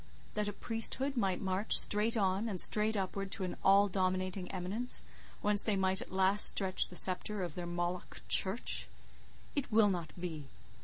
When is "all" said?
3.63-3.87